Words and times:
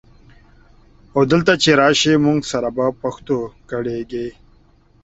او 1.15 1.21
دلته 1.31 1.53
چې 1.61 1.69
راشي 1.81 2.13
موږ 2.25 2.39
سره 2.51 2.69
به 2.75 2.85
په 2.89 2.97
پښتو 3.01 3.37
ګړېیږي؛ 3.71 4.27